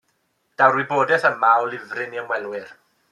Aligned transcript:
Daw'r 0.61 0.77
wybodaeth 0.79 1.27
yma 1.31 1.51
o 1.67 1.67
lyfryn 1.75 2.17
i 2.19 2.23
ymwelwyr. 2.23 2.75